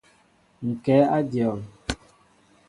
[0.69, 1.59] Ŋ kɛ a dion.